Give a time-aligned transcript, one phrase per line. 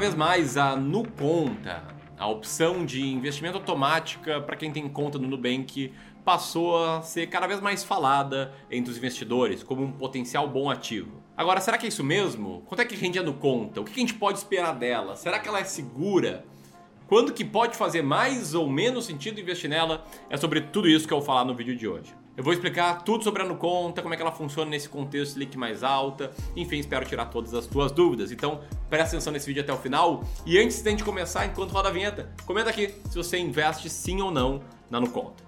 [0.00, 1.82] vez mais a NuConta,
[2.18, 5.92] a opção de investimento automática para quem tem conta no Nubank,
[6.24, 11.22] passou a ser cada vez mais falada entre os investidores como um potencial bom ativo.
[11.36, 12.62] Agora, será que é isso mesmo?
[12.64, 13.82] Quanto é que rende a NuConta?
[13.82, 15.16] O que a gente pode esperar dela?
[15.16, 16.46] Será que ela é segura?
[17.06, 20.06] Quando que pode fazer mais ou menos sentido investir nela?
[20.30, 22.14] É sobre tudo isso que eu vou falar no vídeo de hoje.
[22.40, 25.58] Eu vou explicar tudo sobre a Nuconta, como é que ela funciona nesse contexto Selic
[25.58, 28.32] mais alta, enfim, espero tirar todas as tuas dúvidas.
[28.32, 30.24] Então, presta atenção nesse vídeo até o final.
[30.46, 33.90] E antes de a gente começar, enquanto roda a vinheta, comenta aqui se você investe
[33.90, 35.44] sim ou não na Nuconta.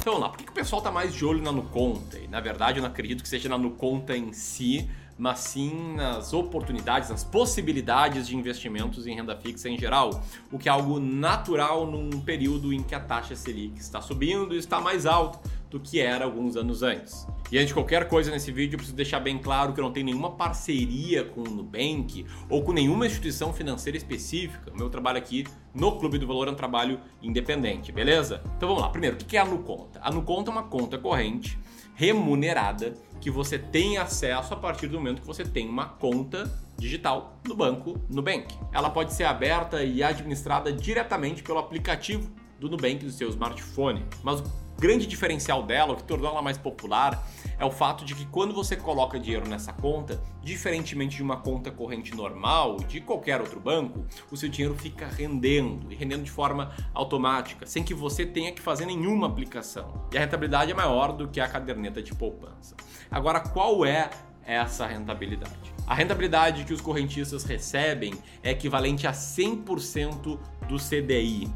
[0.00, 2.18] Então lá, por que, que o pessoal tá mais de olho na Nuconta?
[2.18, 4.88] E na verdade eu não acredito que seja na Nuconta em si,
[5.20, 10.66] mas sim nas oportunidades, nas possibilidades de investimentos em renda fixa em geral, o que
[10.66, 15.04] é algo natural num período em que a taxa Selic está subindo e está mais
[15.04, 15.38] alta
[15.70, 17.26] do que era alguns anos antes.
[17.50, 19.92] E antes de qualquer coisa nesse vídeo, eu preciso deixar bem claro que eu não
[19.92, 24.72] tenho nenhuma parceria com o Nubank ou com nenhuma instituição financeira específica.
[24.72, 28.42] O meu trabalho aqui no Clube do Valor é um trabalho independente, beleza?
[28.56, 28.88] Então vamos lá.
[28.88, 30.00] Primeiro, o que é a Nuconta?
[30.02, 31.58] A Nuconta é uma conta corrente
[31.94, 37.38] remunerada que você tem acesso a partir do momento que você tem uma conta digital
[37.46, 38.56] no banco Nubank.
[38.72, 44.04] Ela pode ser aberta e administrada diretamente pelo aplicativo do Nubank do seu smartphone.
[44.22, 44.42] Mas
[44.80, 47.22] grande diferencial dela, o que tornou ela mais popular,
[47.58, 51.70] é o fato de que quando você coloca dinheiro nessa conta, diferentemente de uma conta
[51.70, 56.74] corrente normal, de qualquer outro banco, o seu dinheiro fica rendendo e rendendo de forma
[56.94, 60.08] automática, sem que você tenha que fazer nenhuma aplicação.
[60.10, 62.74] E a rentabilidade é maior do que a caderneta de poupança.
[63.10, 64.08] Agora, qual é
[64.46, 65.74] essa rentabilidade?
[65.86, 71.50] A rentabilidade que os correntistas recebem é equivalente a 100% do CDI.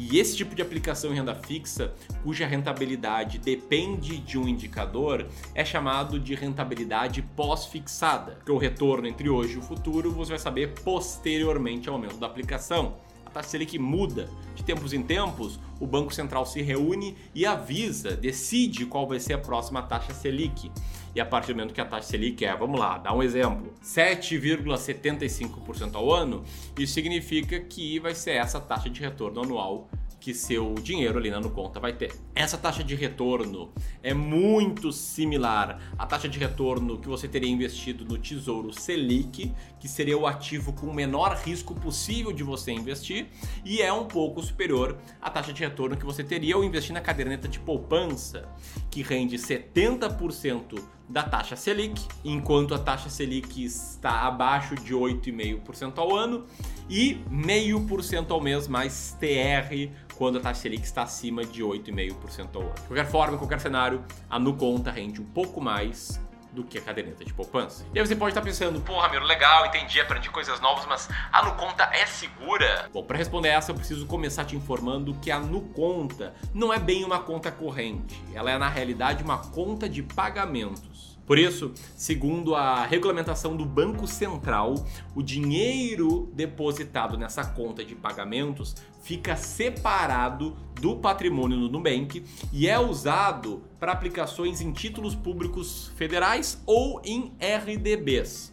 [0.00, 1.92] E esse tipo de aplicação em renda fixa,
[2.22, 5.26] cuja rentabilidade depende de um indicador,
[5.56, 10.38] é chamado de rentabilidade pós-fixada, que o retorno entre hoje e o futuro você vai
[10.38, 12.94] saber posteriormente ao aumento da aplicação.
[13.28, 14.28] A taxa Selic muda.
[14.54, 19.34] De tempos em tempos, o Banco Central se reúne e avisa, decide qual vai ser
[19.34, 20.72] a próxima taxa Selic.
[21.14, 23.70] E a partir do momento que a taxa Selic é, vamos lá, dá um exemplo,
[23.84, 26.42] 7,75% ao ano,
[26.78, 29.90] isso significa que vai ser essa taxa de retorno anual
[30.28, 32.12] que seu dinheiro ali na conta vai ter.
[32.34, 33.72] Essa taxa de retorno
[34.02, 39.50] é muito similar à taxa de retorno que você teria investido no Tesouro Selic,
[39.80, 43.28] que seria o ativo com o menor risco possível de você investir,
[43.64, 47.00] e é um pouco superior à taxa de retorno que você teria ao investir na
[47.00, 48.46] caderneta de poupança,
[48.90, 50.78] que rende 70%
[51.08, 56.44] da taxa Selic, enquanto a taxa Selic está abaixo de 8,5% ao ano
[56.88, 62.62] e 0,5% ao mês mais TR quando a taxa Selic está acima de 8,5% ao
[62.62, 62.74] ano.
[62.74, 66.20] De qualquer forma, em qualquer cenário, a Nuconta rende um pouco mais
[66.52, 67.84] do que a caderneta de poupança.
[67.94, 71.44] E aí você pode estar pensando, porra, Ramiro, legal, entendi, aprendi coisas novas, mas a
[71.44, 72.88] Nuconta é segura?
[72.92, 77.04] Bom, para responder essa, eu preciso começar te informando que a Nuconta não é bem
[77.04, 81.17] uma conta corrente, ela é na realidade uma conta de pagamentos.
[81.28, 84.76] Por isso, segundo a regulamentação do Banco Central,
[85.14, 92.78] o dinheiro depositado nessa conta de pagamentos fica separado do patrimônio do Nubank e é
[92.78, 98.50] usado para aplicações em títulos públicos federais ou em RDBs.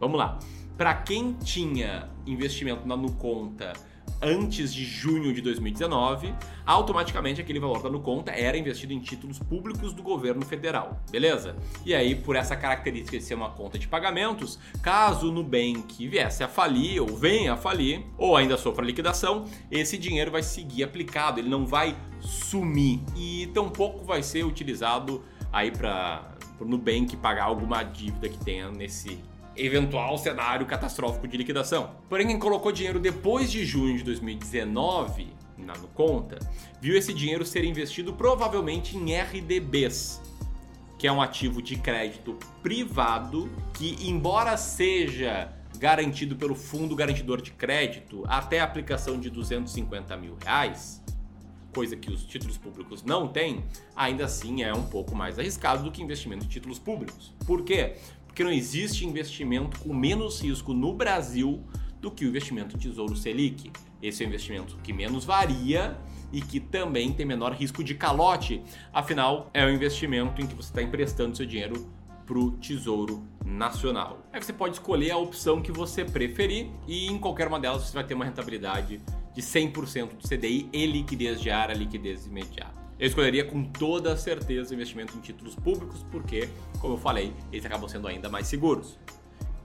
[0.00, 0.40] Vamos lá.
[0.76, 3.72] Para quem tinha investimento na Nuconta
[4.20, 6.34] antes de junho de 2019,
[6.64, 11.56] automaticamente aquele valor da Nuconta era investido em títulos públicos do governo federal, beleza?
[11.84, 16.42] E aí, por essa característica de ser uma conta de pagamentos, caso o Nubank viesse
[16.42, 21.40] a falir ou venha a falir, ou ainda sofra liquidação, esse dinheiro vai seguir aplicado,
[21.40, 25.22] ele não vai sumir e tampouco vai ser utilizado
[25.52, 29.18] aí para o Nubank pagar alguma dívida que tenha nesse
[29.56, 31.96] eventual cenário catastrófico de liquidação.
[32.08, 36.38] Porém, quem colocou dinheiro depois de junho de 2019 na conta,
[36.80, 40.20] viu esse dinheiro ser investido provavelmente em RDBs,
[40.98, 47.50] que é um ativo de crédito privado que, embora seja garantido pelo fundo garantidor de
[47.50, 51.02] crédito até a aplicação de 250 mil reais,
[51.74, 53.62] coisa que os títulos públicos não têm,
[53.94, 57.34] ainda assim é um pouco mais arriscado do que investimento em títulos públicos.
[57.46, 57.96] Por quê?
[58.36, 61.64] Porque não existe investimento com menos risco no Brasil
[62.02, 63.72] do que o investimento Tesouro Selic.
[64.02, 65.96] Esse é o investimento que menos varia
[66.30, 68.62] e que também tem menor risco de calote.
[68.92, 71.90] Afinal, é um investimento em que você está emprestando seu dinheiro
[72.26, 74.18] para o Tesouro Nacional.
[74.30, 77.94] Aí você pode escolher a opção que você preferir e em qualquer uma delas você
[77.94, 79.00] vai ter uma rentabilidade
[79.34, 82.75] de 100% do CDI e liquidez diária, liquidez imediata.
[82.98, 86.48] Eu escolheria com toda certeza investimento em títulos públicos, porque,
[86.80, 88.98] como eu falei, eles acabam sendo ainda mais seguros.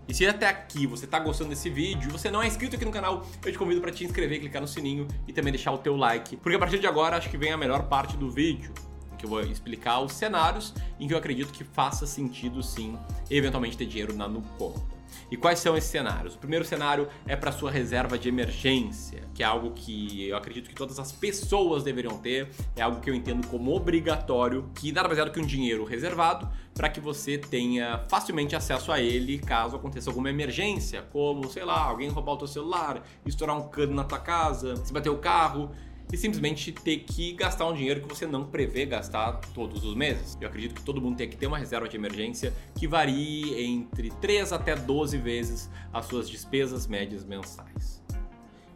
[0.06, 2.84] E se até aqui você está gostando desse vídeo e você não é inscrito aqui
[2.84, 5.78] no canal, eu te convido para te inscrever, clicar no sininho e também deixar o
[5.78, 8.74] teu like, porque a partir de agora acho que vem a melhor parte do vídeo,
[9.14, 12.98] em que eu vou explicar os cenários em que eu acredito que faça sentido sim,
[13.30, 14.82] eventualmente ter dinheiro na Nuconta.
[15.30, 16.36] E quais são esses cenários?
[16.36, 20.70] O primeiro cenário é para sua reserva de emergência, que é algo que eu acredito
[20.70, 25.08] que todas as pessoas deveriam ter, é algo que eu entendo como obrigatório, que nada
[25.08, 29.40] mais é do que um dinheiro reservado para que você tenha facilmente acesso a ele
[29.40, 33.94] caso aconteça alguma emergência, como, sei lá, alguém roubar o teu celular, estourar um cano
[33.94, 35.72] na tua casa, se bater o carro,
[36.12, 40.38] e simplesmente ter que gastar um dinheiro que você não prevê gastar todos os meses.
[40.42, 44.10] Eu acredito que todo mundo tem que ter uma reserva de emergência que varie entre
[44.10, 48.02] 3 até 12 vezes as suas despesas médias mensais.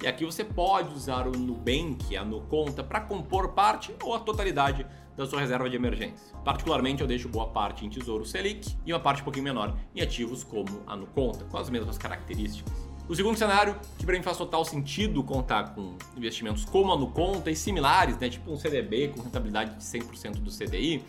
[0.01, 4.85] E aqui você pode usar o Nubank, a Nuconta, para compor parte ou a totalidade
[5.15, 6.35] da sua reserva de emergência.
[6.43, 10.01] Particularmente, eu deixo boa parte em Tesouro Selic e uma parte um pouquinho menor em
[10.01, 12.94] ativos como a Nuconta, com as mesmas características.
[13.07, 17.51] O segundo cenário, que para mim faz total sentido contar com investimentos como a Nuconta
[17.51, 21.03] e similares, né, tipo um CDB com rentabilidade de 100% do CDI,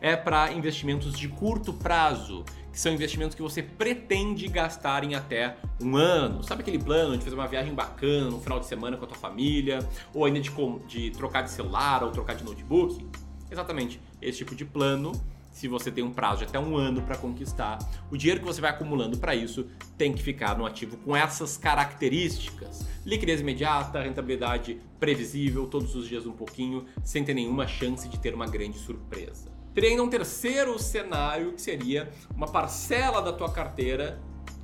[0.00, 5.56] é para investimentos de curto prazo, que são investimentos que você pretende gastar em até
[5.78, 6.42] um ano.
[6.42, 9.18] Sabe aquele plano de fazer uma viagem bacana no final de semana com a tua
[9.18, 9.80] família,
[10.14, 10.50] ou ainda de,
[10.88, 13.06] de trocar de celular ou trocar de notebook?
[13.50, 15.12] Exatamente, esse tipo de plano
[15.52, 17.78] se você tem um prazo de até um ano para conquistar,
[18.10, 19.66] o dinheiro que você vai acumulando para isso
[19.96, 26.26] tem que ficar no ativo com essas características: liquidez imediata, rentabilidade previsível, todos os dias
[26.26, 29.52] um pouquinho, sem ter nenhuma chance de ter uma grande surpresa.
[29.74, 34.20] Teria ainda um terceiro cenário que seria uma parcela da tua carteira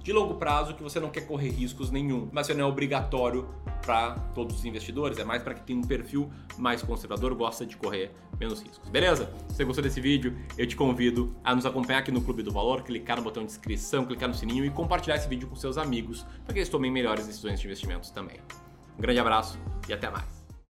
[0.08, 3.46] de longo prazo que você não quer correr riscos nenhum, mas não é obrigatório
[3.84, 7.76] para todos os investidores, é mais para quem tem um perfil mais conservador, gosta de
[7.76, 8.10] correr
[8.40, 8.88] menos riscos.
[8.88, 9.30] Beleza?
[9.48, 12.50] Se você gostou desse vídeo, eu te convido a nos acompanhar aqui no Clube do
[12.50, 15.76] Valor, clicar no botão de inscrição, clicar no sininho e compartilhar esse vídeo com seus
[15.76, 18.38] amigos para que eles tomem melhores decisões de investimentos também.
[18.96, 20.37] Um grande abraço e até mais.